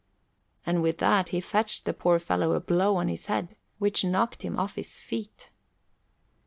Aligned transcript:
And 0.65 0.81
with 0.81 0.97
that, 0.97 1.29
he 1.29 1.39
fetched 1.39 1.85
the 1.85 1.93
poor 1.93 2.17
fellow 2.17 2.53
a 2.53 2.59
blow 2.59 2.95
on 2.95 3.07
his 3.07 3.27
head, 3.27 3.55
which 3.77 4.03
knocked 4.03 4.41
him 4.41 4.57
off 4.57 4.73
his 4.73 4.97
feet. 4.97 5.49